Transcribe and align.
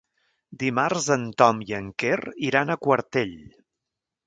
Dimarts 0.63 1.09
en 1.15 1.25
Tom 1.41 1.61
i 1.67 1.77
en 1.81 1.93
Quer 2.05 2.17
iran 2.49 2.73
a 2.73 2.81
Quartell. 2.87 3.39